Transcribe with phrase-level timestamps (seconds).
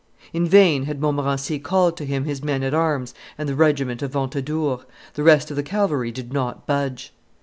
[0.33, 4.13] In vain had Montmorency called to him his men at arms and the regiment of
[4.13, 7.13] Ventadour; the rest of the cavalry did not budge.